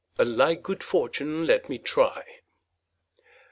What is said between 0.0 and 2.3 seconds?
'A like good fortune let me try.'